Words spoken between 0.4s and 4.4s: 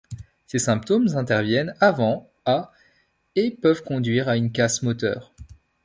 Ces symptômes interviennent avant à et peuvent conduire à